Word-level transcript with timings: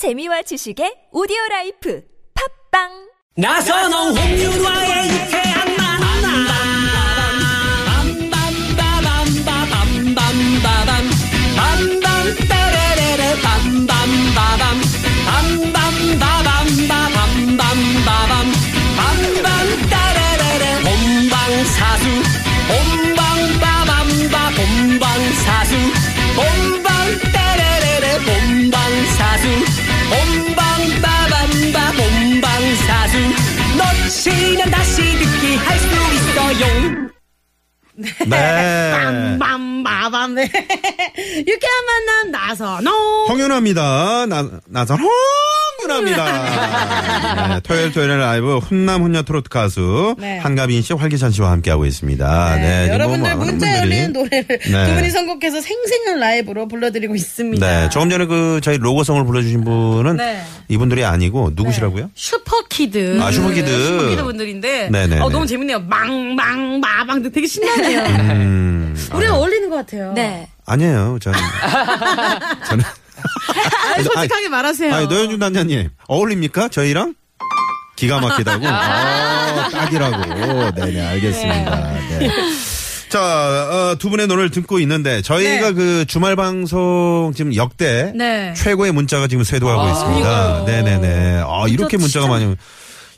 재미와 0.00 0.40
지식의 0.40 1.12
오디오 1.12 1.36
라이프. 1.50 2.02
팝빵! 2.32 2.88
나선홍 3.36 4.16
홍윤화의 4.16 5.49
네. 38.26 38.92
빰빰빠밤 39.38 40.32
네. 40.34 40.42
유쾌한 41.46 41.86
만남 41.86 42.30
나선홍 42.30 43.26
홍윤아입니다. 43.28 44.26
나, 44.26 44.48
나선 44.66 45.00
홍 45.00 45.10
윤아입니다. 45.82 47.48
네, 47.48 47.60
토요일 47.62 47.92
토요일 47.92 48.18
라이브 48.18 48.58
훈남 48.58 49.02
훈녀 49.02 49.22
트로트 49.22 49.48
가수 49.48 50.14
네. 50.18 50.38
한가빈 50.38 50.82
씨, 50.82 50.92
활기찬 50.92 51.30
씨와 51.32 51.50
함께하고 51.50 51.86
있습니다. 51.86 52.56
네. 52.56 52.82
지금 52.84 52.94
여러분들 52.94 53.36
뭐 53.36 53.44
문자 53.46 53.78
열리는 53.78 54.12
노래를 54.12 54.46
네. 54.46 54.86
두 54.86 54.94
분이 54.94 55.10
선곡해서 55.10 55.60
생생한 55.60 56.18
라이브로 56.20 56.68
불러드리고 56.68 57.14
있습니다. 57.14 57.66
네. 57.66 57.88
조금 57.90 58.10
전에 58.10 58.26
그 58.26 58.60
저희 58.62 58.78
로고송을 58.78 59.24
불러주신 59.24 59.64
분은 59.64 60.16
네. 60.16 60.42
이분들이 60.68 61.04
아니고 61.04 61.52
누구시라고요? 61.54 62.10
슈퍼키드. 62.14 63.20
아, 63.22 63.30
슈퍼키드. 63.30 63.86
슈퍼키드 63.86 64.22
분들인데. 64.22 64.90
네네네. 64.90 65.20
어, 65.20 65.28
너무 65.30 65.46
재밌네요. 65.46 65.80
망망 65.80 66.80
마방 66.80 67.22
되게 67.30 67.46
신나네요. 67.46 68.00
음. 68.00 68.96
우리가 69.14 69.36
어울리는 69.36 69.68
것 69.70 69.76
같아요. 69.76 70.12
네. 70.14 70.48
아니에요. 70.66 71.18
저는. 71.20 71.38
저는. 72.68 72.84
아니, 73.94 74.04
솔직하게 74.04 74.48
말하세요. 74.48 74.94
아니, 74.94 75.06
노현준 75.06 75.38
단장님, 75.38 75.88
어울립니까? 76.08 76.68
저희랑? 76.68 77.14
기가 77.96 78.20
막히다고? 78.20 78.66
아, 78.66 79.68
딱이라고. 79.70 80.70
네네, 80.74 81.00
알겠습니다. 81.06 81.92
네. 82.18 82.30
자, 83.10 83.20
어, 83.20 83.96
두 83.98 84.08
분의 84.08 84.26
노래를 84.28 84.50
듣고 84.50 84.78
있는데, 84.80 85.20
저희가 85.20 85.68
네. 85.68 85.72
그 85.74 86.04
주말 86.06 86.36
방송 86.36 87.32
지금 87.36 87.54
역대 87.56 88.12
네. 88.14 88.54
최고의 88.54 88.92
문자가 88.92 89.26
지금 89.26 89.42
쇄도하고 89.44 89.88
있습니다. 89.90 90.64
네 90.64 90.82
네 90.82 90.98
네. 90.98 91.42
아, 91.44 91.64
이렇게 91.68 91.96
문자가 91.96 92.28
많이, 92.28 92.44
오- 92.46 92.56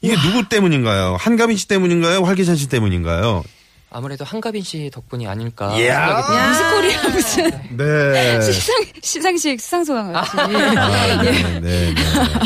이게 0.00 0.16
누구 0.16 0.48
때문인가요? 0.48 1.16
한가빈 1.20 1.56
씨 1.56 1.68
때문인가요? 1.68 2.22
활기찬 2.24 2.56
씨 2.56 2.68
때문인가요? 2.68 3.44
아무래도 3.94 4.24
한가빈 4.24 4.62
씨 4.62 4.90
덕분이 4.92 5.26
아닐까 5.26 5.74
이야. 5.78 6.06
생각이 6.06 6.22
듭니다. 6.26 6.48
미스코리아 6.50 7.08
무슨 7.14 7.76
네. 7.76 8.40
시상 8.52 8.76
시상식 9.02 9.60
수상소감 9.60 10.12
같이. 10.12 10.30
아, 10.38 11.22
네, 11.22 11.60
네. 11.60 11.94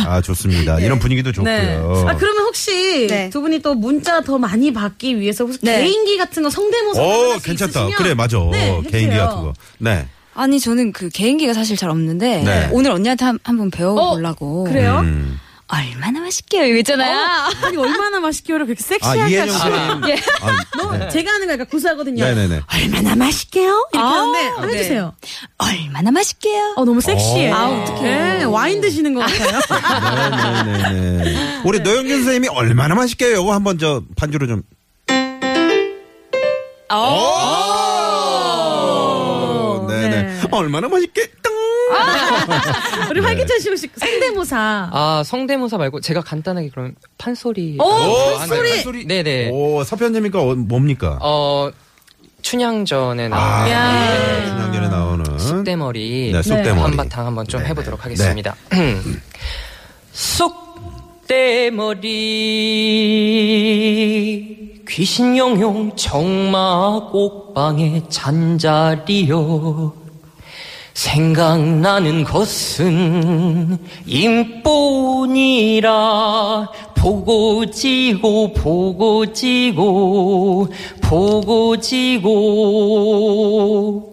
아, 0.07 0.21
좋습니다. 0.21 0.81
이런 0.81 0.99
분위기도 0.99 1.31
좋고요. 1.33 1.53
네. 1.53 1.77
아, 1.77 2.17
그러면 2.17 2.45
혹시 2.45 3.07
네. 3.09 3.31
두 3.31 3.41
분이 3.41 3.61
또 3.61 3.75
문자 3.75 4.21
더 4.21 4.39
많이 4.39 4.73
받기 4.73 5.21
위해서 5.21 5.45
혹시 5.45 5.61
네. 5.63 5.83
개인기 5.83 6.19
같은 6.19 6.43
거 6.43 6.51
성대모사 6.51 7.03
오, 7.03 7.39
괜찮다. 7.39 7.81
있으시면 7.81 7.93
그래, 7.93 8.15
맞아. 8.15 8.39
네, 8.51 8.81
개인기 8.91 8.97
해주세요. 9.15 9.21
같은 9.27 9.43
거. 9.43 9.53
네. 9.79 10.07
아니 10.35 10.61
저는 10.61 10.93
그 10.93 11.09
개인기가 11.09 11.55
사실 11.55 11.77
잘 11.77 11.89
없는데 11.91 12.43
네. 12.43 12.69
오늘 12.73 12.91
언니한테 12.91 13.25
한, 13.25 13.39
한번 13.43 13.71
배워보려고 13.71 14.65
그래요? 14.65 15.01
음. 15.05 15.41
얼마나 15.69 16.21
맛있게요 16.21 16.65
이거 16.67 16.77
있잖아요 16.79 17.19
아니 17.63 17.77
얼마나 17.77 18.21
맛있게요? 18.21 18.59
그렇게 18.59 18.75
아, 18.79 18.83
섹시하게 18.83 19.31
이혜영 19.33 19.49
하시죠. 19.49 19.59
선생님. 19.59 20.09
예. 20.11 20.15
아, 20.41 20.57
너 20.77 20.97
네. 20.97 21.09
제가 21.09 21.33
하는 21.33 21.47
거 21.49 21.53
약간 21.55 21.67
구수하거든요. 21.67 22.25
네네네. 22.25 22.61
얼마나 22.73 23.17
맛있게요? 23.17 23.89
이렇게 23.93 24.07
아, 24.07 24.11
하는데 24.11 24.39
한번 24.47 24.71
네. 24.71 24.79
해주세요. 24.79 25.15
얼마나 25.59 26.11
맛있게요 26.13 26.75
어 26.77 26.85
너무 26.85 27.01
섹시해. 27.01 27.51
어. 27.51 27.55
아 27.57 27.69
어떡해. 27.69 28.03
네, 28.39 28.45
와인 28.45 28.81
드시는 28.81 29.15
것 29.15 29.21
같아요. 29.21 29.61
네네네. 30.93 31.63
우리 31.65 31.81
노영균 31.81 32.17
선생님이 32.17 32.49
얼마나 32.49 32.95
맛있게요? 32.95 33.35
요거 33.37 33.53
한번 33.53 33.79
저 33.79 34.03
반주로 34.17 34.47
좀. 34.47 34.63
오! 38.97 39.87
네네. 39.89 40.23
네. 40.23 40.41
얼마나 40.53 40.89
맛있게. 40.89 41.29
뚱! 41.89 43.11
우리 43.11 43.21
활기찬 43.21 43.61
씨 43.61 43.69
혹시 43.69 43.89
성대모사. 43.97 44.91
아 44.93 45.23
성대모사 45.25 45.79
말고 45.79 46.01
제가 46.01 46.21
간단하게 46.23 46.71
그럼 46.71 46.95
판소리 47.19 47.77
오, 47.81 47.85
어, 47.85 48.39
판소리! 48.39 48.83
한- 48.83 49.07
네네 49.07 49.51
오, 49.53 49.83
서편제입니까? 49.85 50.41
어, 50.41 50.55
뭡니까? 50.55 51.19
어 51.23 51.71
춘향전에 52.43 53.27
아, 53.27 53.29
나오는 53.29 53.71
야. 53.73 54.47
중앙전에 54.57 54.89
나오는. 54.89 55.39
쑥대머리 55.39 56.31
네, 56.33 56.43
쑥대머리. 56.43 56.81
한바탕 56.81 57.27
한번 57.27 57.47
좀 57.47 57.59
네네. 57.61 57.71
해보도록 57.71 58.05
하겠습니다. 58.05 58.55
쑥대머리 63.97 64.83
귀신 64.89 65.37
영용 65.37 65.95
정마 65.97 67.09
꼭방의 67.11 68.05
잔자리여 68.09 69.93
생각나는 70.97 72.25
것은 72.25 73.79
임뿐이라 74.07 75.91
보고 76.95 77.71
지고 77.71 78.55
보고 78.55 79.31
지고 79.31 80.69
보고 81.03 81.77
지고 81.77 82.33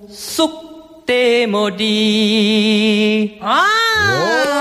쑥대머리 0.10 1.80
아. 3.42 4.53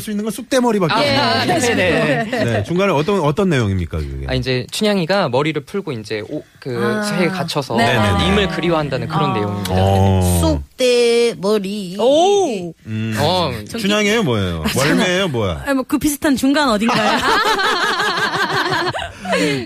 들을 0.00 0.02
수 0.02 0.10
있는 0.10 0.24
건 0.24 0.32
쑥대머리밖에 0.32 0.92
아, 1.16 1.42
없네요. 1.42 1.60
네네. 1.60 2.24
네, 2.24 2.62
중간에 2.64 2.92
어떤 2.92 3.20
어떤 3.20 3.48
내용입니까 3.50 3.98
그게? 3.98 4.26
아 4.26 4.34
이제 4.34 4.66
춘향이가 4.70 5.28
머리를 5.28 5.62
풀고 5.64 5.92
이제 5.92 6.22
오, 6.28 6.42
그 6.58 6.76
아. 6.82 7.02
새에 7.02 7.28
갇혀서 7.28 7.76
네네네. 7.76 8.24
님을 8.24 8.48
그리워한다는 8.48 9.06
그런 9.06 9.34
내용입니다. 9.34 9.70
어. 9.74 10.40
쑥대머리. 10.40 11.96
오. 12.00 12.72
음. 12.86 13.16
어, 13.20 13.52
춘향이에요, 13.78 14.22
뭐예요? 14.22 14.64
월매예요, 14.76 15.28
뭐야? 15.28 15.64
아, 15.66 15.74
뭐그 15.74 15.98
비슷한 15.98 16.34
중간 16.34 16.68
어딘가요? 16.70 17.18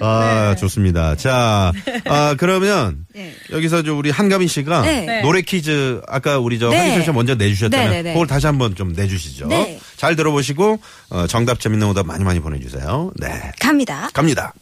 아, 0.00 0.54
좋습니다. 0.58 1.16
자, 1.16 1.72
아, 2.06 2.34
그러면 2.38 3.06
여기서 3.52 3.82
저 3.82 3.94
우리 3.94 4.10
한가빈 4.10 4.48
씨가 4.48 4.82
네. 4.82 5.20
노래 5.22 5.42
퀴즈 5.42 6.00
아까 6.08 6.38
우리 6.38 6.58
저 6.58 6.68
네. 6.70 6.76
한기철 6.78 7.04
씨 7.04 7.10
먼저 7.12 7.34
내주셨잖아요. 7.34 7.90
네, 7.90 7.96
네, 7.96 8.02
네. 8.02 8.12
그걸 8.12 8.26
다시 8.26 8.46
한번 8.46 8.74
좀 8.74 8.92
내주시죠. 8.92 9.46
네. 9.46 9.78
잘 9.96 10.16
들어보시고 10.16 10.78
어, 11.10 11.26
정답 11.26 11.60
재밌는 11.60 11.86
오답 11.88 12.06
많이 12.06 12.24
많이 12.24 12.40
보내주세요. 12.40 13.12
네, 13.16 13.52
갑니다 13.60 14.10
갑니다. 14.12 14.52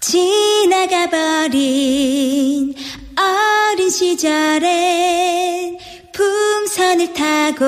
지나가 0.00 1.10
버린 1.10 2.74
어린 3.18 3.90
시절엔 3.90 5.78
풍선을 6.14 7.12
타고 7.12 7.64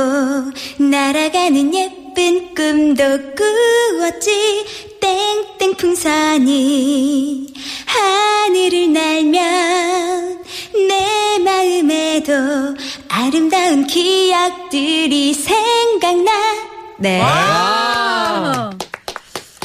날아가는 0.82 1.74
예쁜 1.74 2.54
꿈도 2.54 3.04
꾸었지 3.34 4.64
풍선이 5.78 7.54
하늘을 7.86 8.92
날면 8.92 10.44
내 10.88 11.38
마음에도 11.38 12.32
아름다운 13.08 13.86
기억들이 13.86 15.32
생각나 15.32 16.30
네 16.98 17.20
아. 17.22 18.70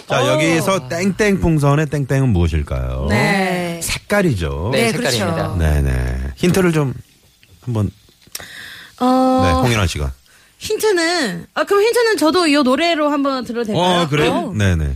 자, 0.07 0.27
여기서 0.27 0.87
땡땡 0.87 1.39
풍선의 1.39 1.87
땡땡은 1.87 2.29
무엇일까요? 2.29 3.07
네. 3.09 3.79
색깔이죠. 3.81 4.69
네, 4.71 4.81
네, 4.83 4.91
색깔입니다. 4.91 5.33
그렇죠. 5.33 5.57
네네. 5.57 6.17
힌트를 6.35 6.71
좀 6.73 6.93
한번 7.61 7.87
네, 7.87 9.05
어, 9.05 9.61
홍윤아 9.63 9.87
씨가. 9.87 10.11
힌트는 10.59 11.47
아 11.55 11.63
그럼 11.63 11.81
힌트는 11.83 12.17
저도 12.17 12.45
이 12.45 12.53
노래로 12.53 13.09
한번 13.09 13.43
들어도 13.43 13.65
될까요? 13.65 14.01
어, 14.03 14.07
그래요? 14.07 14.53
네네. 14.55 14.95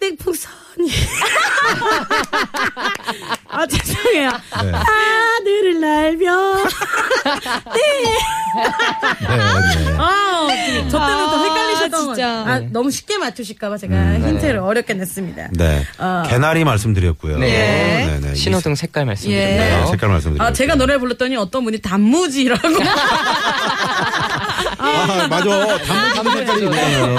땡땡 0.00 0.16
풍선이. 0.18 0.90
아 3.48 3.66
죄송해요. 3.66 4.30
네. 4.30 4.70
하늘을 4.72 5.80
날며. 5.80 6.64
네, 7.74 7.82
네. 8.04 8.18
아, 9.98 10.48
저 10.90 10.98
때문에 10.98 11.24
또 11.30 11.44
헷갈리셨던 11.44 12.06
거. 12.06 12.14
진짜 12.14 12.28
아, 12.46 12.60
너무 12.70 12.90
쉽게 12.90 13.18
맞추실까봐 13.18 13.76
제가 13.78 14.14
힌트를 14.20 14.58
어렵게 14.58 14.94
냈습니다. 14.94 15.48
네. 15.52 15.84
어. 15.98 16.22
개나리 16.28 16.64
말씀드렸고요. 16.64 17.38
네. 17.38 18.06
네 18.06 18.20
네. 18.28 18.34
신호등 18.34 18.74
색깔 18.74 19.02
이- 19.04 19.06
말씀드렸네요. 19.06 19.80
네, 19.84 19.86
색깔 19.90 20.10
말씀드렸어요. 20.10 20.48
아, 20.48 20.52
제가 20.52 20.74
노래를 20.76 21.00
불렀더니 21.00 21.36
어떤 21.36 21.64
분이 21.64 21.78
단무지라고. 21.80 22.68
아, 24.88 25.28
맞아. 25.28 25.78
단무 26.14 26.32
색깔이 26.32 26.62
있네요. 26.64 27.16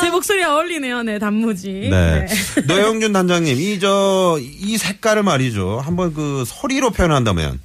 제 0.00 0.10
목소리에 0.10 0.44
어울리네요, 0.44 1.02
네, 1.02 1.18
단무지. 1.18 1.88
네. 1.90 2.26
노영준 2.66 3.12
단장님, 3.12 3.56
이, 3.58 3.78
저, 3.80 4.38
이 4.40 4.78
색깔을 4.78 5.22
말이죠. 5.22 5.80
한번 5.84 6.14
그 6.14 6.44
소리로 6.46 6.90
표현한다면. 6.90 7.60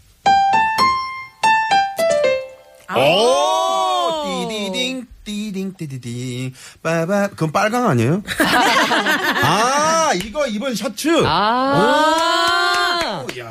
오! 2.96 4.48
띠디딩, 4.48 5.06
띠딩, 5.24 5.74
띠디딩. 5.78 6.54
빠바. 6.82 7.28
그건 7.30 7.52
빨강 7.52 7.88
아니에요? 7.88 8.24
아, 9.44 10.12
이거 10.16 10.48
입은 10.48 10.76
셔츠. 10.76 11.24
아. 11.26 13.26
야. 13.38 13.50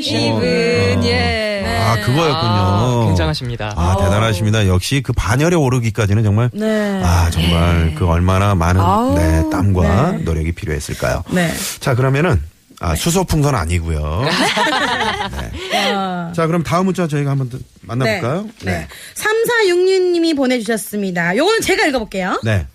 입은 0.00 1.04
예. 1.04 1.47
아, 1.88 1.96
그거였군요. 2.00 2.52
아, 2.52 3.04
굉장하십니다. 3.06 3.72
아, 3.76 3.96
대단하십니다. 3.98 4.66
역시 4.66 5.00
그 5.02 5.12
반열에 5.12 5.56
오르기까지는 5.56 6.22
정말. 6.22 6.50
네. 6.52 7.00
아, 7.04 7.30
정말 7.30 7.94
그 7.96 8.06
얼마나 8.06 8.54
많은 8.54 8.80
아우, 8.80 9.14
네, 9.18 9.42
땀과 9.50 10.12
네. 10.12 10.18
노력이 10.18 10.52
필요했을까요? 10.52 11.24
네. 11.30 11.52
자, 11.80 11.94
그러면은 11.94 12.40
아, 12.80 12.94
수소 12.94 13.24
풍선 13.24 13.54
아니고요. 13.56 14.22
네. 15.72 15.92
자, 16.34 16.46
그럼 16.46 16.62
다음 16.62 16.86
문자 16.86 17.08
저희가 17.08 17.30
한번 17.32 17.48
더 17.50 17.58
만나볼까요? 17.82 18.46
네. 18.64 18.72
네. 18.72 18.88
3466님이 19.14 20.36
보내주셨습니다. 20.36 21.36
요거는 21.36 21.60
제가 21.62 21.86
읽어볼게요. 21.86 22.40
네. 22.44 22.66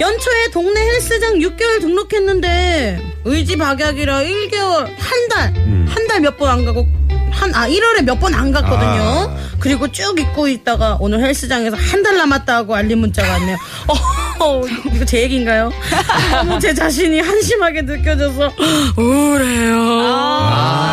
연초에 0.00 0.48
동네 0.52 0.80
헬스장 0.80 1.34
6개월 1.40 1.80
등록했는데 1.80 3.02
의지 3.24 3.56
박약이라 3.56 4.20
1개월 4.22 4.86
한 4.98 5.28
달, 5.28 5.52
한 5.54 6.06
달 6.08 6.20
몇 6.22 6.38
번 6.38 6.48
안 6.48 6.64
가고 6.64 6.86
한, 7.40 7.54
아, 7.54 7.66
1월에 7.68 8.02
몇 8.04 8.18
번 8.20 8.34
안 8.34 8.52
갔거든요. 8.52 9.30
아. 9.30 9.36
그리고 9.58 9.90
쭉 9.92 10.18
입고 10.20 10.48
있다가 10.48 10.96
오늘 11.00 11.20
헬스장에서 11.20 11.76
한 11.76 12.02
달 12.02 12.16
남았다고 12.16 12.74
알림 12.74 12.98
문자가 13.00 13.32
왔네요. 13.32 13.56
어, 14.40 14.62
이거 14.94 15.04
제 15.04 15.22
얘기인가요? 15.22 15.70
너무 16.46 16.58
제 16.60 16.72
자신이 16.74 17.20
한심하게 17.20 17.82
느껴져서 17.82 18.52
우울해요. 18.96 19.76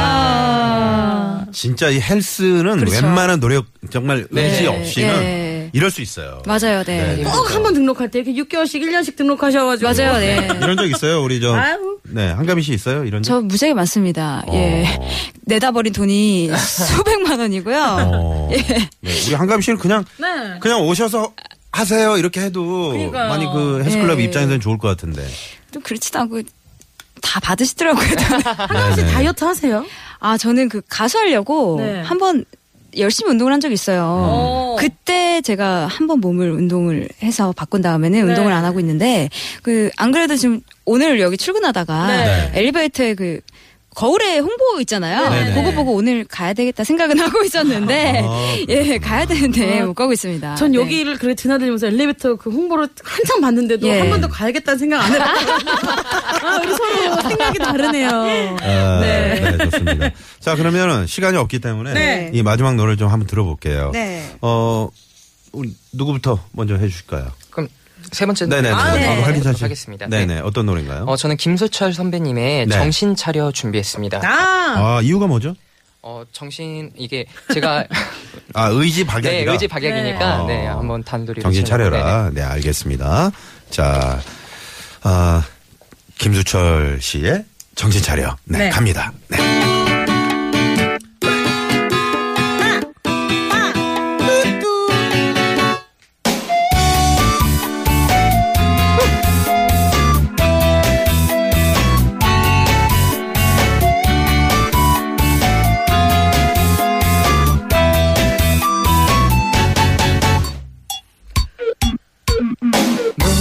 아. 0.08 1.46
진짜 1.54 1.90
이 1.90 2.00
헬스는 2.00 2.78
그렇죠. 2.78 3.06
웬만한 3.06 3.40
노력 3.40 3.66
정말 3.90 4.28
의지 4.32 4.62
네. 4.64 4.68
없이는 4.68 5.20
네. 5.22 5.47
이럴 5.78 5.92
수 5.92 6.02
있어요. 6.02 6.42
맞아요, 6.48 6.84
네. 6.84 7.18
네. 7.18 7.24
꼭 7.24 7.54
한 7.54 7.62
번 7.62 7.74
등록할 7.76 8.10
때 8.10 8.20
이렇게 8.20 8.34
6개월씩, 8.42 8.82
1년씩 8.82 9.16
등록하셔가지고. 9.16 9.88
맞아요, 9.92 10.18
네. 10.20 10.48
이런 10.62 10.76
적 10.76 10.86
있어요? 10.88 11.22
우리 11.24 11.40
저 11.40 11.54
아유. 11.54 12.00
네, 12.04 12.32
한가미 12.32 12.62
씨 12.64 12.74
있어요? 12.74 13.04
이런 13.06 13.22
적? 13.22 13.34
저 13.34 13.42
무지하게 13.42 13.74
많습니다. 13.76 14.44
예. 14.54 14.86
어. 14.98 15.08
내다 15.42 15.72
버린 15.72 15.94
돈이 15.94 16.50
수백만 16.58 17.40
원이고요. 17.40 17.78
어. 18.14 18.50
네, 18.52 18.90
우리 19.28 19.36
한가미 19.36 19.62
씨는 19.62 19.78
그냥 19.78 20.04
네. 20.18 20.58
그냥 20.60 20.82
오셔서 20.88 21.34
하세요 21.72 22.18
이렇게 22.18 22.42
해도 22.42 22.90
그러니까요. 22.94 23.30
많이 23.30 23.46
그 23.46 23.84
헬스클럽 23.84 24.18
네. 24.18 24.24
입장에서는 24.24 24.60
좋을 24.60 24.78
것 24.80 24.88
같은데. 24.88 25.24
좀 25.72 25.82
그렇지도 25.84 26.18
않고 26.20 26.42
다 27.22 27.40
받으시더라고요. 27.42 28.06
하나 28.68 28.92
씨 28.96 29.02
네네. 29.02 29.12
다이어트 29.12 29.44
하세요? 29.44 29.86
아, 30.20 30.38
저는 30.38 30.70
그 30.70 30.82
가수 30.90 31.18
하려고 31.20 31.76
네. 31.80 32.02
한번 32.02 32.46
열심히 33.00 33.32
운동을 33.32 33.54
한 33.54 33.60
적이 33.60 33.74
있어요. 33.76 34.04
어. 34.06 34.76
그때 34.80 35.42
제가 35.42 35.88
한 35.88 36.08
번 36.08 36.20
몸을 36.22 36.52
운동을 36.52 37.10
해서 37.22 37.54
바꾼 37.56 37.82
다음에는 37.82 38.20
네. 38.20 38.22
운동을 38.30 38.52
안 38.54 38.64
하고 38.66 38.80
있는데 38.80 39.30
그 39.64 39.90
안 39.98 40.12
그래도 40.12 40.36
지금 40.36 40.62
오늘 40.86 41.20
여기 41.20 41.38
출근하다가 41.38 42.08
네. 42.08 42.52
엘리베이터에 42.54 43.14
그 43.16 43.40
거울에 43.98 44.38
홍보 44.38 44.80
있잖아요. 44.82 45.28
네네. 45.28 45.54
그거 45.56 45.72
보고 45.72 45.96
오늘 45.96 46.24
가야 46.24 46.54
되겠다 46.54 46.84
생각은 46.84 47.18
하고 47.20 47.44
있었는데 47.44 48.22
아, 48.24 48.58
예 48.70 49.00
가야 49.00 49.26
되는데 49.26 49.82
못 49.82 49.96
가고 49.96 50.14
있습니다. 50.14 50.54
전 50.54 50.72
네. 50.72 50.78
여기를 50.78 51.18
그래 51.18 51.34
드나들면서 51.34 51.88
엘리베이터 51.88 52.36
그 52.36 52.52
홍보를 52.52 52.88
한참 53.04 53.42
봤는데도 53.42 53.88
예. 53.88 54.02
한번 54.02 54.22
더 54.22 54.28
가야겠다는 54.28 54.78
생각 54.78 55.04
안 55.04 55.14
해봤어요. 55.16 55.58
아, 56.46 56.60
우리 56.62 56.74
서로 56.74 57.22
생각이 57.28 57.58
다르네요. 57.58 58.10
아, 58.10 59.00
네. 59.02 59.58
네. 59.58 59.70
좋습니다. 59.70 60.12
자, 60.42 60.56
그러면은 60.56 61.08
시간이 61.08 61.36
없기 61.36 61.58
때문에 61.58 61.94
네. 61.96 62.32
이 62.36 62.44
마지막 62.44 62.76
노래를 62.76 62.98
좀 62.98 63.10
한번 63.10 63.26
들어볼게요. 63.26 63.90
네. 63.94 64.32
어, 64.42 64.90
우리 65.54 65.74
누구부터 65.94 66.40
먼저 66.52 66.76
해주실까요? 66.76 67.32
그럼 67.50 67.68
세 68.12 68.26
번째 68.26 68.46
네네네. 68.46 68.70
노래 68.70 69.00
네. 69.00 69.06
하도록 69.08 69.26
활기찬 69.28 69.54
씨. 69.56 69.64
하겠습니다. 69.64 70.08
네네. 70.08 70.36
네. 70.36 70.40
어떤 70.42 70.66
노래인가요? 70.66 71.04
어, 71.08 71.16
저는 71.16 71.38
김소철 71.38 71.94
선배님의 71.94 72.68
네. 72.68 72.74
정신 72.76 73.16
차려 73.16 73.52
준비했습니다. 73.52 74.20
아, 74.24 74.98
아, 74.98 75.02
이유가 75.02 75.28
뭐죠? 75.28 75.56
어, 76.02 76.24
정신 76.32 76.92
이게 76.96 77.26
제가 77.54 77.86
아, 78.54 78.68
의지 78.68 79.02
네, 79.02 79.08
박약이라. 79.08 79.52
의지 79.52 79.68
박약이니까 79.68 80.46
네. 80.48 80.62
네, 80.62 80.68
어. 80.68 80.80
한번 80.80 81.04
단도리 81.04 81.42
정신 81.42 81.66
차려라. 81.66 82.32
네, 82.34 82.42
알겠습니다. 82.42 83.32
자, 83.72 84.22
아, 85.04 85.44
김수철 86.18 87.00
씨의 87.02 87.44
정신 87.76 88.02
차려. 88.02 88.38
네, 88.46 88.58
네. 88.58 88.70
갑니다. 88.70 89.12
네. 89.28 89.38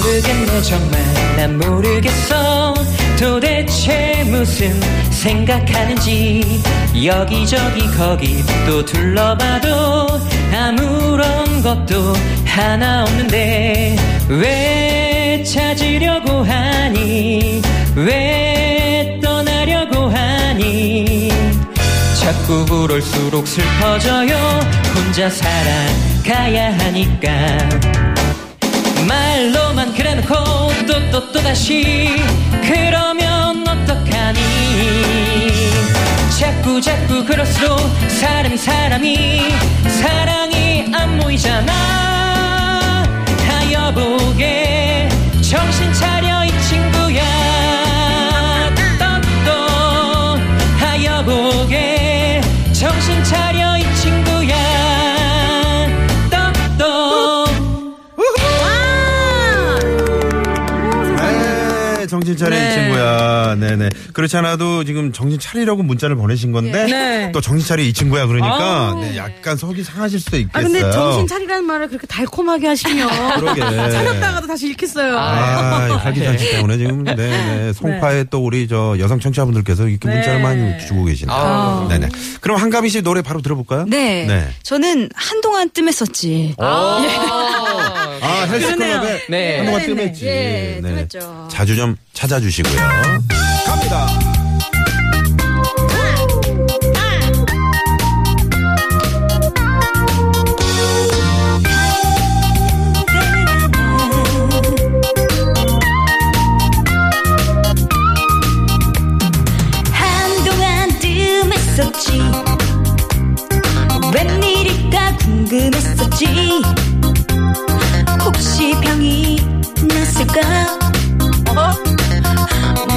모르겠네 0.07 0.63
정말 0.63 1.01
난 1.37 1.59
모르겠어. 1.59 2.75
도대체 3.19 4.25
무슨 4.27 4.81
생각하는지. 5.11 6.63
여기저기 7.05 7.91
거기 7.97 8.45
또 8.67 8.85
둘러봐도 8.85 10.07
아무런 10.55 11.61
것도 11.63 12.15
하나 12.45 13.03
없는데. 13.03 13.97
왜 14.29 15.43
찾으려고 15.43 16.45
하니? 16.45 17.61
왜 17.97 19.19
떠나려고 19.23 20.09
하니? 20.09 21.31
자꾸 22.21 22.65
그럴수록 22.67 23.47
슬퍼져요. 23.47 24.37
혼자 24.95 25.29
살아가야 25.29 26.79
하니까 26.79 28.16
말로만 29.05 29.95
그래놓고 29.95 30.35
또 30.87 31.07
또 31.17 31.33
또다시 31.33 32.23
그러면 32.63 33.67
어떡하니? 33.67 34.39
자꾸 36.39 36.79
자꾸 36.79 37.25
그럴수록 37.25 37.81
사람이 38.09 38.57
사람이 38.59 39.41
사랑이 39.89 40.93
안 40.95 41.17
모이잖아. 41.17 41.73
하여보게 43.49 45.09
정신 45.41 45.91
차려 45.95 46.45
이 46.45 46.51
친구야 46.69 47.23
정신 62.27 62.37
차려 62.37 62.57
이 62.57 62.59
네. 62.59 62.73
친구야. 62.75 63.55
네네. 63.55 63.89
그렇지 64.13 64.37
않아도 64.39 64.83
지금 64.83 65.13
정신 65.13 65.39
차리려고 65.39 65.85
문자를 65.85 66.17
보내신 66.17 66.51
건데 66.51 66.87
네. 66.87 67.31
또 67.33 67.41
정신 67.41 67.69
차려 67.69 67.83
이 67.85 67.93
친구야 67.93 68.27
그러니까 68.27 68.89
아우. 68.91 69.01
네, 69.01 69.17
약간 69.17 69.57
속이 69.57 69.85
상하실 69.85 70.19
수도 70.19 70.37
있겠어요. 70.39 70.65
아 70.67 70.69
근데 70.69 70.91
정신 70.91 71.27
차리라는 71.29 71.65
말을 71.65 71.89
그렇게 71.89 72.07
달콤하게 72.09 72.67
하시면 72.67 73.09
그러게. 73.39 73.61
차렸다가도 73.61 74.47
다시 74.49 74.69
읽겠어요. 74.71 75.17
아, 75.17 75.97
활기찬 75.99 76.37
씨 76.39 76.51
때문에 76.53 76.79
지금 76.79 77.05
네, 77.05 77.15
네. 77.15 77.73
송파에 77.73 78.25
또 78.25 78.45
우리 78.45 78.67
저 78.67 78.97
여성 78.99 79.21
청취자분들께서 79.21 79.87
이렇게 79.89 80.09
네. 80.09 80.15
문자를 80.17 80.41
많이 80.43 80.79
주고 80.87 81.05
계시네요. 81.05 81.37
아. 81.37 81.87
네네. 81.89 82.09
그럼 82.41 82.59
한가미 82.59 82.89
씨 82.89 83.03
노래 83.03 83.23
바로 83.23 83.41
들어볼까요? 83.41 83.85
네. 83.89 84.27
네. 84.27 84.49
저는 84.65 85.11
한동안 85.15 85.71
뜸했었지. 85.71 86.55
아, 86.59 86.97
그러네요. 87.01 87.76
헬스클럽에 88.47 89.27
네. 89.29 89.57
한동안 89.59 89.81
네, 89.81 89.87
네. 89.87 89.95
뜸했지. 89.95 90.27
예, 90.27 90.79
뜸했죠. 90.83 91.49
자주 91.51 91.77
좀 91.77 91.97
찾아주시고요. 92.13 92.77
갑니다. 93.67 94.36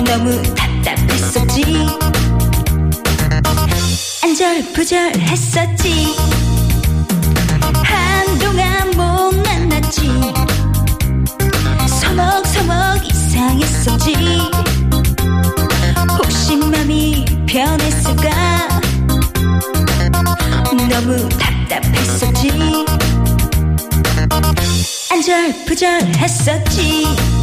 너무 0.10 0.42
답답했었지. 0.56 1.86
안절부절했었지. 4.24 6.16
한동안 7.84 8.90
못 8.98 9.36
만났지. 9.46 10.10
서먹서먹 11.88 13.08
이상했었지. 13.08 14.16
혹시 16.18 16.56
맘이 16.56 17.26
변했을까? 17.46 18.30
너무 20.90 21.30
답답했었지. 21.38 22.50
안절부절했었지 25.12 27.39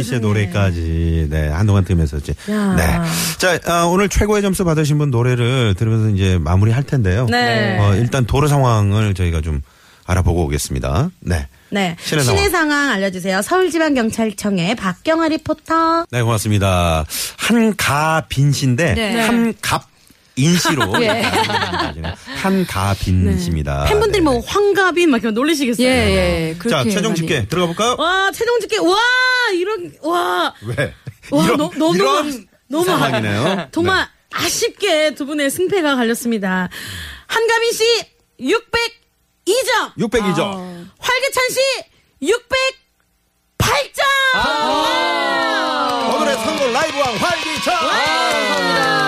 한가빈 0.00 0.04
씨의 0.04 0.20
노래까지, 0.20 1.26
네, 1.30 1.48
한동안 1.48 1.84
들으면서지. 1.84 2.34
네. 2.46 3.00
자, 3.38 3.58
아, 3.66 3.84
오늘 3.84 4.08
최고의 4.08 4.42
점수 4.42 4.64
받으신 4.64 4.98
분 4.98 5.10
노래를 5.10 5.74
들으면서 5.76 6.10
이제 6.10 6.38
마무리 6.38 6.72
할 6.72 6.82
텐데요. 6.82 7.26
네. 7.30 7.78
어, 7.78 7.94
일단 7.94 8.24
도로 8.26 8.48
상황을 8.48 9.14
저희가 9.14 9.40
좀 9.40 9.62
알아보고 10.06 10.44
오겠습니다. 10.44 11.10
네. 11.20 11.46
네. 11.70 11.96
신의, 12.00 12.24
상황. 12.24 12.50
상황 12.50 12.90
알려주세요. 12.90 13.42
서울지방경찰청의 13.42 14.74
박경아 14.74 15.28
리포터. 15.28 16.06
네, 16.10 16.22
고맙습니다. 16.22 17.04
한가빈 17.38 18.52
씨인데, 18.52 18.94
네. 18.94 19.20
한갑 19.20 19.89
인 20.36 20.56
씨로. 20.56 20.92
예. 21.02 21.22
한가빈 22.36 23.38
씨입니다. 23.38 23.84
팬분들이 23.84 24.20
네. 24.22 24.24
뭐 24.24 24.40
황가빈 24.40 25.10
막 25.10 25.22
이렇게 25.22 25.34
놀리시겠어요. 25.34 25.86
예, 25.86 25.90
예. 25.90 26.54
자, 26.54 26.58
그렇게 26.62 26.90
최종 26.90 27.10
많이. 27.10 27.16
집계 27.20 27.46
들어가 27.46 27.66
볼까요? 27.66 27.96
와, 27.98 28.30
최종 28.32 28.58
집계. 28.60 28.78
와, 28.78 28.96
이런, 29.54 29.92
와. 30.02 30.54
왜? 30.62 30.94
와, 31.30 31.44
이런, 31.44 31.56
너, 31.56 31.70
너무, 31.76 31.94
이런 31.96 32.46
너무 32.68 32.84
상황이네요. 32.84 33.68
정말 33.72 34.06
아쉽게 34.32 35.14
두 35.14 35.26
분의 35.26 35.50
승패가 35.50 35.96
갈렸습니다. 35.96 36.68
한가빈 37.26 37.72
씨 37.72 37.84
602점, 38.40 39.94
602점. 39.98 40.88
활기찬 40.98 41.48
씨 41.50 41.60
608점. 42.22 44.02
오늘의 46.16 46.34
선거 46.38 46.66
라이브왕 46.70 47.16
활기차! 47.16 48.99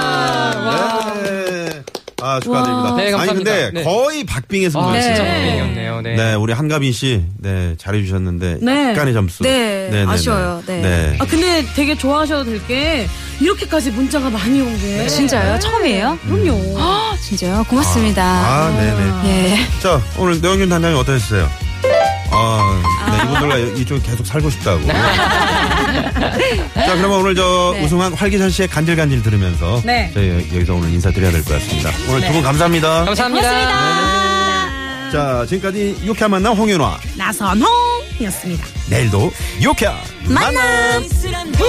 네. 0.70 1.82
아, 2.24 2.38
축하드립니다. 2.38 2.94
네, 2.96 3.02
아니, 3.06 3.12
감사합니다. 3.12 3.50
근데 3.52 3.70
네. 3.74 3.82
거의 3.82 4.22
박빙의 4.24 4.66
아, 4.68 4.70
승부였어요. 4.70 5.02
진짜 5.02 5.22
네. 5.24 5.34
고민이었네요. 5.34 6.00
네. 6.02 6.14
네, 6.14 6.34
우리 6.34 6.52
한가빈 6.52 6.92
씨, 6.92 7.24
네, 7.38 7.74
잘해주셨는데, 7.78 8.58
네. 8.62 8.90
약간의 8.90 9.12
점수. 9.12 9.42
네, 9.42 10.04
아쉬워요. 10.06 10.62
네. 10.66 10.80
네. 10.82 11.16
아 11.18 11.26
근데 11.26 11.64
되게 11.74 11.96
좋아하셔도 11.98 12.44
될 12.44 12.60
게 12.68 13.08
이렇게까지 13.40 13.90
문자가 13.90 14.30
많이 14.30 14.60
온 14.60 14.78
게. 14.78 15.04
진짜요? 15.08 15.58
처음이에요? 15.58 16.16
그럼요. 16.24 16.76
아, 16.78 17.12
진짜요? 17.20 17.64
고맙습니다. 17.68 18.22
아, 18.24 18.70
네네. 18.70 19.28
예. 19.50 19.56
자, 19.82 20.00
오늘 20.16 20.40
노영균 20.40 20.68
단장님 20.68 20.96
어떠셨어요? 21.00 21.50
아, 22.30 22.82
네, 23.10 23.24
이분들과 23.24 23.58
이쪽에 23.80 24.00
계속 24.00 24.24
살고 24.24 24.48
싶다고. 24.48 24.80
자, 25.92 26.96
그러면 26.96 27.18
오늘 27.20 27.34
저 27.34 27.72
네. 27.74 27.84
우승한 27.84 28.14
활기찬 28.14 28.48
씨의 28.50 28.68
간질간질 28.68 29.22
들으면서 29.22 29.82
네. 29.84 30.10
저희 30.14 30.30
여기서 30.30 30.74
오늘 30.74 30.88
인사드려야 30.90 31.30
될 31.32 31.42
것 31.44 31.54
같습니다. 31.54 31.90
오늘 32.08 32.26
두분 32.26 32.42
감사합니다. 32.42 33.04
감사합니다. 33.04 33.50
자, 35.12 35.44
지금까지 35.48 35.98
유쾌한 36.04 36.30
만남 36.30 36.54
홍윤화. 36.54 36.98
나선홍이었습니다. 37.16 38.64
내일도 38.88 39.32
유쾌한 39.60 39.96
만남. 40.24 41.02
그 41.56 41.64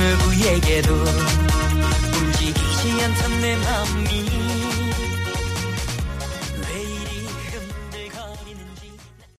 누구에게도 0.00 0.94
움직이지 0.94 3.02
않던 3.04 3.40
내 3.40 3.56
맘이 3.56 4.23